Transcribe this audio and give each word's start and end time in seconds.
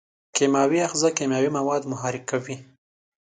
کیمیاوي 0.35 0.79
آخذه 0.87 1.09
کیمیاوي 1.17 1.49
مواد 1.57 1.83
محرک 1.91 2.23
کوي. 2.31 2.55